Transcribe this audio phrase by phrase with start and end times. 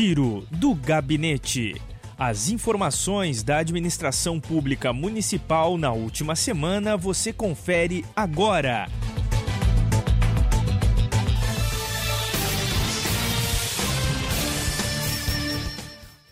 [0.00, 1.74] Giro do Gabinete.
[2.18, 8.88] As informações da administração pública municipal na última semana você confere agora.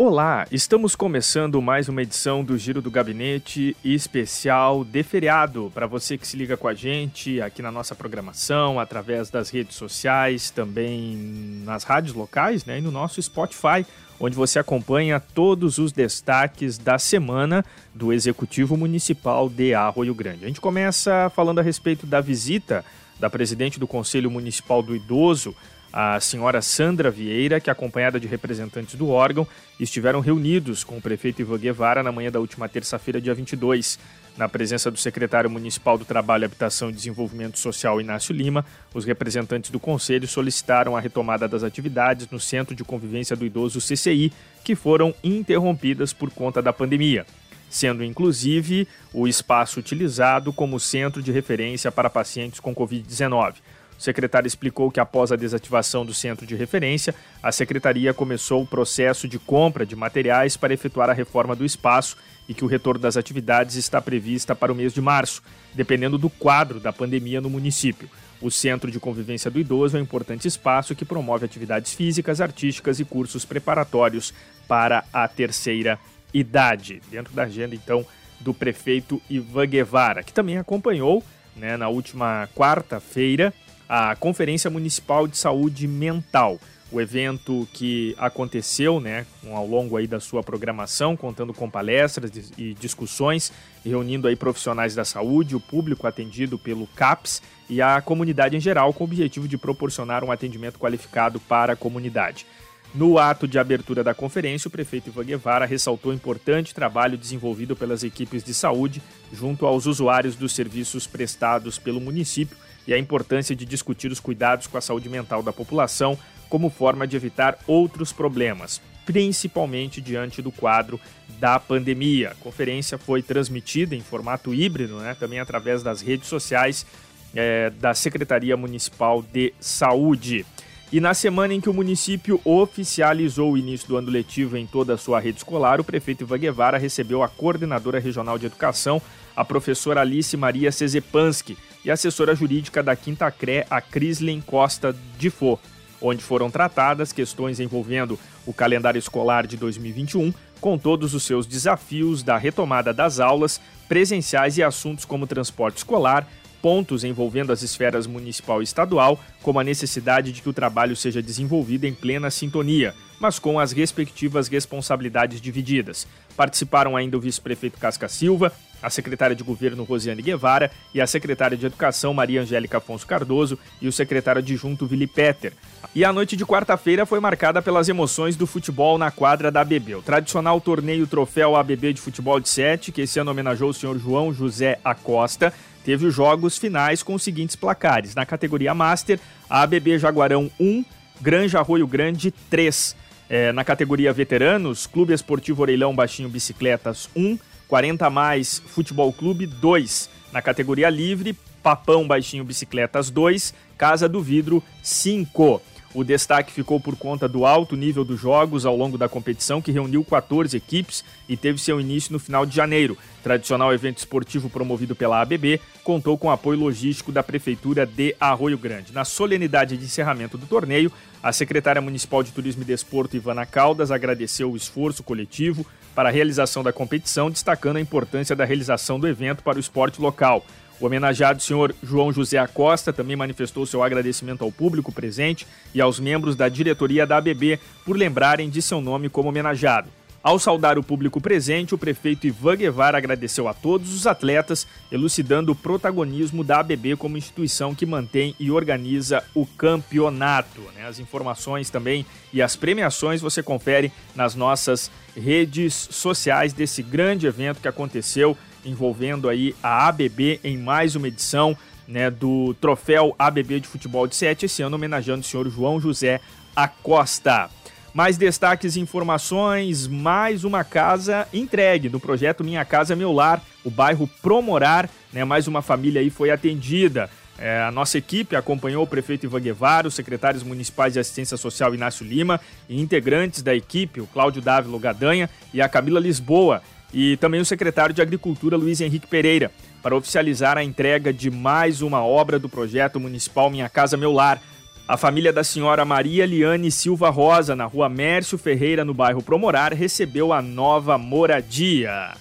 [0.00, 5.72] Olá, estamos começando mais uma edição do Giro do Gabinete especial de feriado.
[5.74, 9.74] Para você que se liga com a gente aqui na nossa programação, através das redes
[9.74, 11.16] sociais, também
[11.64, 13.84] nas rádios locais né, e no nosso Spotify,
[14.20, 20.44] onde você acompanha todos os destaques da semana do Executivo Municipal de Arroio Grande.
[20.44, 22.84] A gente começa falando a respeito da visita
[23.18, 25.56] da presidente do Conselho Municipal do Idoso,
[25.92, 29.46] a senhora Sandra Vieira, que acompanhada de representantes do órgão,
[29.80, 33.98] estiveram reunidos com o prefeito Ivan Guevara na manhã da última terça-feira, dia 22.
[34.36, 38.64] Na presença do secretário municipal do Trabalho, Habitação e Desenvolvimento Social, Inácio Lima,
[38.94, 43.80] os representantes do conselho solicitaram a retomada das atividades no Centro de Convivência do Idoso
[43.80, 47.26] CCI, que foram interrompidas por conta da pandemia,
[47.68, 53.54] sendo inclusive o espaço utilizado como centro de referência para pacientes com Covid-19.
[53.98, 58.66] O secretário explicou que após a desativação do centro de referência, a secretaria começou o
[58.66, 62.16] processo de compra de materiais para efetuar a reforma do espaço
[62.48, 65.42] e que o retorno das atividades está prevista para o mês de março,
[65.74, 68.08] dependendo do quadro da pandemia no município.
[68.40, 73.00] O Centro de Convivência do Idoso é um importante espaço que promove atividades físicas, artísticas
[73.00, 74.32] e cursos preparatórios
[74.68, 75.98] para a terceira
[76.32, 77.02] idade.
[77.10, 78.06] Dentro da agenda, então,
[78.38, 81.20] do prefeito Ivan Guevara, que também acompanhou
[81.56, 83.52] né, na última quarta-feira
[83.88, 86.60] a Conferência Municipal de Saúde Mental.
[86.90, 92.72] O evento que aconteceu né, ao longo aí da sua programação, contando com palestras e
[92.74, 93.52] discussões,
[93.84, 98.92] reunindo aí profissionais da saúde, o público atendido pelo CAPS e a comunidade em geral,
[98.94, 102.46] com o objetivo de proporcionar um atendimento qualificado para a comunidade.
[102.94, 107.76] No ato de abertura da conferência, o prefeito Ivan Guevara ressaltou o importante trabalho desenvolvido
[107.76, 112.56] pelas equipes de saúde junto aos usuários dos serviços prestados pelo município
[112.88, 116.18] e a importância de discutir os cuidados com a saúde mental da população
[116.48, 120.98] como forma de evitar outros problemas, principalmente diante do quadro
[121.38, 122.30] da pandemia.
[122.30, 126.86] A conferência foi transmitida em formato híbrido, né, também através das redes sociais
[127.34, 130.46] é, da Secretaria Municipal de Saúde.
[130.90, 134.94] E na semana em que o município oficializou o início do ano letivo em toda
[134.94, 139.02] a sua rede escolar, o prefeito Ivan Guevara recebeu a coordenadora regional de educação,
[139.36, 145.30] a professora Alice Maria Cezepanski, e assessora jurídica da Quinta CRE, a Crislen Costa de
[145.30, 145.58] Fo,
[146.00, 152.22] onde foram tratadas questões envolvendo o calendário escolar de 2021, com todos os seus desafios
[152.22, 156.26] da retomada das aulas presenciais e assuntos como transporte escolar,
[156.60, 161.22] pontos envolvendo as esferas municipal e estadual, como a necessidade de que o trabalho seja
[161.22, 166.06] desenvolvido em plena sintonia, mas com as respectivas responsabilidades divididas.
[166.36, 168.52] Participaram ainda o vice-prefeito Casca Silva,
[168.82, 173.58] a secretária de governo Rosiane Guevara e a secretária de educação Maria Angélica Afonso Cardoso
[173.80, 175.52] e o secretário adjunto Vili Peter.
[175.94, 179.96] E a noite de quarta-feira foi marcada pelas emoções do futebol na quadra da ABB.
[179.96, 183.98] O tradicional torneio troféu ABB de futebol de sete, que esse ano homenageou o senhor
[183.98, 185.52] João José Acosta,
[185.88, 188.14] teve os jogos finais com os seguintes placares.
[188.14, 189.18] Na categoria Master,
[189.48, 190.84] ABB Jaguarão 1,
[191.18, 192.94] Granja Arroio Grande 3.
[193.26, 200.10] É, na categoria Veteranos, Clube Esportivo Orelhão Baixinho Bicicletas 1, 40 mais Futebol Clube 2.
[200.30, 205.62] Na categoria Livre, Papão Baixinho Bicicletas 2, Casa do Vidro 5.
[205.94, 209.72] O destaque ficou por conta do alto nível dos jogos ao longo da competição, que
[209.72, 212.96] reuniu 14 equipes e teve seu início no final de janeiro.
[213.22, 218.92] Tradicional evento esportivo promovido pela ABB contou com apoio logístico da Prefeitura de Arroio Grande.
[218.92, 223.90] Na solenidade de encerramento do torneio, a secretária municipal de Turismo e Desporto, Ivana Caldas,
[223.90, 229.08] agradeceu o esforço coletivo para a realização da competição, destacando a importância da realização do
[229.08, 230.44] evento para o esporte local.
[230.80, 235.98] O homenageado senhor João José Acosta também manifestou seu agradecimento ao público presente e aos
[235.98, 239.88] membros da diretoria da ABB por lembrarem de seu nome como homenageado.
[240.22, 245.52] Ao saudar o público presente, o prefeito Ivan Guevara agradeceu a todos os atletas, elucidando
[245.52, 250.60] o protagonismo da ABB como instituição que mantém e organiza o campeonato.
[250.74, 250.86] Né?
[250.86, 257.60] As informações também e as premiações você confere nas nossas redes sociais desse grande evento
[257.60, 261.56] que aconteceu envolvendo aí a ABB em mais uma edição
[261.86, 266.20] né, do troféu ABB de futebol de 7, esse ano homenageando o senhor João José
[266.54, 267.48] Acosta.
[267.94, 273.70] Mais destaques e informações, mais uma casa entregue do projeto Minha Casa Meu Lar, o
[273.70, 277.08] bairro Promorar, né, mais uma família aí foi atendida.
[277.38, 281.72] É, a nossa equipe acompanhou o prefeito Ivan Guevara, os secretários municipais de assistência social
[281.72, 286.60] Inácio Lima e integrantes da equipe, o Cláudio Dávilo Gadanha e a Camila Lisboa,
[286.92, 289.50] e também o secretário de Agricultura Luiz Henrique Pereira,
[289.82, 294.40] para oficializar a entrega de mais uma obra do projeto municipal Minha Casa Meu Lar.
[294.86, 299.74] A família da senhora Maria Liane Silva Rosa, na rua Mércio Ferreira, no bairro Promorar,
[299.74, 302.12] recebeu a nova moradia.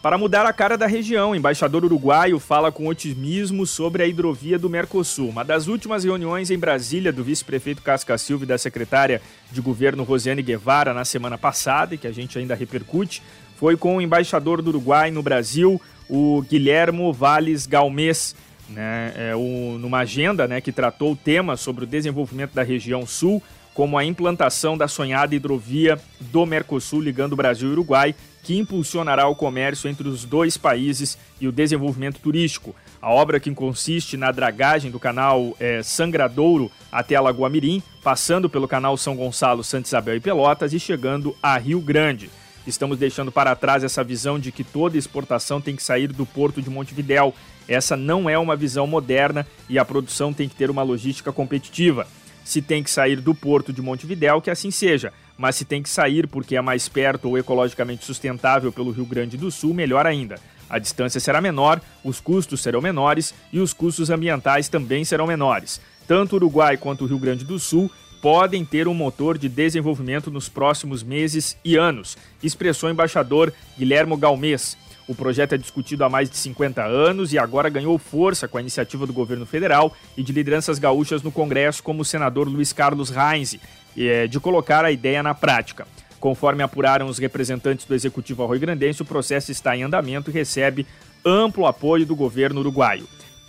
[0.00, 4.56] Para mudar a cara da região, o embaixador uruguaio fala com otimismo sobre a hidrovia
[4.56, 5.28] do Mercosul.
[5.28, 9.20] Uma das últimas reuniões em Brasília do vice-prefeito Casca Silva e da secretária
[9.50, 13.20] de governo Rosiane Guevara na semana passada, e que a gente ainda repercute,
[13.56, 18.36] foi com o embaixador do Uruguai no Brasil, o Guilhermo Valles Galmês,
[18.68, 23.06] né, é, o, numa agenda né, que tratou o tema sobre o desenvolvimento da região
[23.06, 23.42] sul,
[23.72, 29.34] como a implantação da sonhada hidrovia do Mercosul ligando Brasil e Uruguai, que impulsionará o
[29.34, 32.74] comércio entre os dois países e o desenvolvimento turístico.
[33.02, 38.48] A obra que consiste na dragagem do canal é, Sangradouro até a Lagoa Mirim, passando
[38.48, 42.30] pelo canal São Gonçalo, Santa Isabel e Pelotas e chegando a Rio Grande.
[42.66, 46.60] Estamos deixando para trás essa visão de que toda exportação tem que sair do porto
[46.60, 47.34] de Montevidéu.
[47.68, 52.06] Essa não é uma visão moderna e a produção tem que ter uma logística competitiva.
[52.44, 55.88] Se tem que sair do porto de Montevidéu, que assim seja mas se tem que
[55.88, 60.38] sair porque é mais perto ou ecologicamente sustentável pelo Rio Grande do Sul, melhor ainda.
[60.68, 65.80] A distância será menor, os custos serão menores e os custos ambientais também serão menores.
[66.08, 67.90] Tanto o Uruguai quanto o Rio Grande do Sul
[68.26, 74.16] podem ter um motor de desenvolvimento nos próximos meses e anos, expressou o embaixador Guilhermo
[74.16, 74.76] Galmês.
[75.06, 78.60] O projeto é discutido há mais de 50 anos e agora ganhou força com a
[78.60, 83.10] iniciativa do governo federal e de lideranças gaúchas no Congresso, como o senador Luiz Carlos
[83.10, 83.56] Reis,
[83.96, 85.86] é, de colocar a ideia na prática.
[86.18, 90.84] Conforme apuraram os representantes do Executivo Arroio Grandense, o processo está em andamento e recebe
[91.24, 93.06] amplo apoio do governo uruguaio.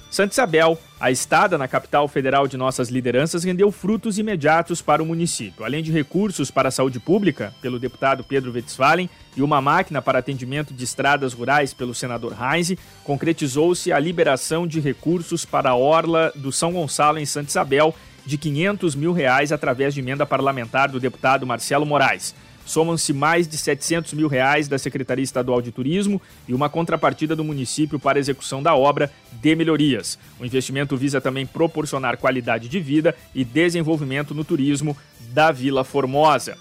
[0.09, 5.06] Santa Isabel, a estada na capital federal de nossas lideranças, rendeu frutos imediatos para o
[5.06, 5.65] município.
[5.65, 10.19] Além de recursos para a saúde pública, pelo deputado Pedro Westphalen, e uma máquina para
[10.19, 12.74] atendimento de estradas rurais pelo senador Heinz,
[13.04, 17.94] concretizou-se a liberação de recursos para a Orla do São Gonçalo, em Santa Isabel,
[18.28, 22.36] de 500 mil reais através de emenda parlamentar do deputado Marcelo Moraes.
[22.66, 27.44] Somam-se mais de 700 mil reais da Secretaria Estadual de Turismo e uma contrapartida do
[27.46, 30.20] município para execução da obra de melhorias.
[30.38, 34.98] O investimento visa também proporcionar qualidade de vida e desenvolvimento no turismo
[35.32, 36.58] da Vila Formosa.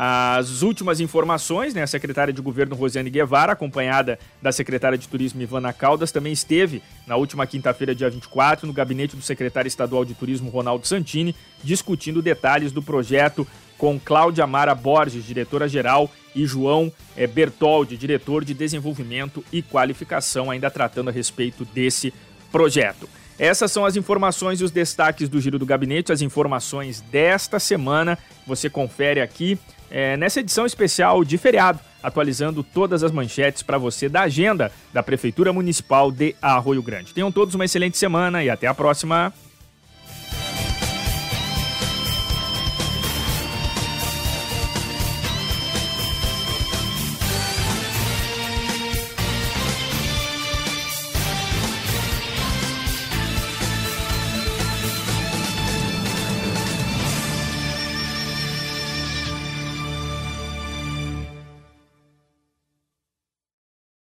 [0.00, 5.42] As últimas informações, né, a secretária de governo Rosiane Guevara, acompanhada da secretária de turismo
[5.42, 10.14] Ivana Caldas, também esteve na última quinta-feira, dia 24, no gabinete do secretário estadual de
[10.14, 11.34] turismo Ronaldo Santini,
[11.64, 13.44] discutindo detalhes do projeto
[13.76, 20.70] com Cláudia Mara Borges, diretora-geral, e João eh, Bertoldi, diretor de desenvolvimento e qualificação, ainda
[20.70, 22.14] tratando a respeito desse
[22.52, 23.08] projeto.
[23.36, 28.16] Essas são as informações e os destaques do Giro do Gabinete, as informações desta semana.
[28.46, 29.58] Você confere aqui
[29.90, 35.02] é, nessa edição especial de feriado, atualizando todas as manchetes para você da agenda da
[35.02, 37.12] Prefeitura Municipal de Arroio Grande.
[37.12, 39.32] Tenham todos uma excelente semana e até a próxima.